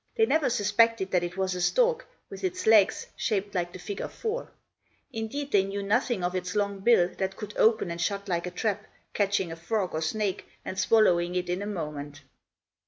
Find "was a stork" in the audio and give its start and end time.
1.37-2.07